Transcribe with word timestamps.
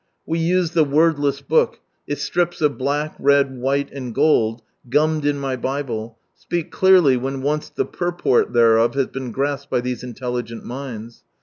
Wc 0.27 0.39
used 0.39 0.73
the" 0.73 0.83
Wordless 0.97 1.41
book"; 1.41 1.79
its 2.07 2.23
strips 2.23 2.59
of 2.59 2.75
black, 2.75 3.13
red, 3.19 3.55
white, 3.59 3.91
and 3.91 4.15
gold, 4.15 4.63
gummed 4.89 5.27
in 5.27 5.37
my 5.37 5.55
Bible, 5.55 6.17
speak 6.33 6.71
clearly 6.71 7.17
when 7.17 7.43
once 7.43 7.69
the 7.69 7.85
purport 7.85 8.51
thereof 8.51 8.95
has 8.95 9.05
been 9.05 9.31
grasped 9.31 9.69
by 9.69 9.79
these 9.81 10.01
intelligent 10.03 10.65
minds. 10.65 11.23